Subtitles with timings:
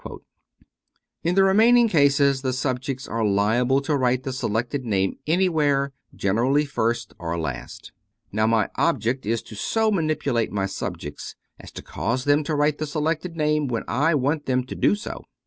[1.23, 5.93] In the remaining cases the sub jects are liable to write the selected name anywhere,
[6.15, 7.91] gen erally first or last.
[8.31, 12.79] Now my object is to so manipulate my subjects as to cause them to write
[12.79, 15.23] the selected name when I want them to do so.